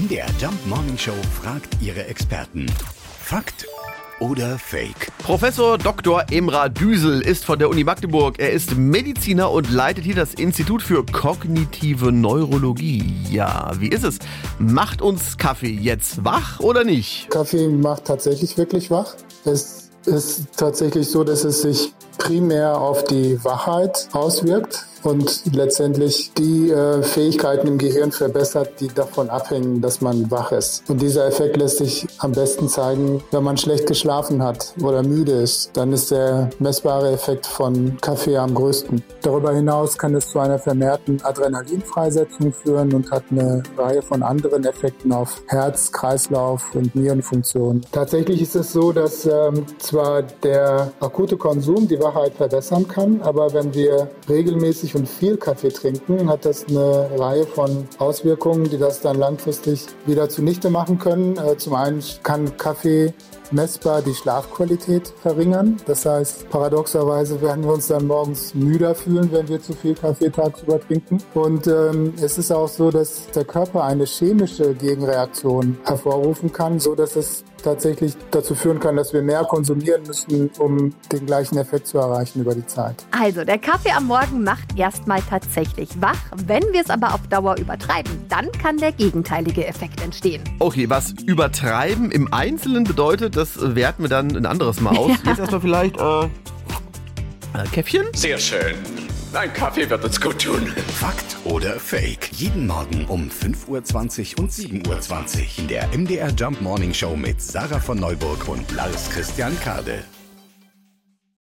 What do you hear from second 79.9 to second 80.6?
müssen,